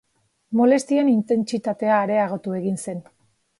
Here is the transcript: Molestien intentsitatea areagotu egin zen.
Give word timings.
Molestien 0.61 1.11
intentsitatea 1.11 1.99
areagotu 2.07 2.59
egin 2.63 2.83
zen. 2.89 3.07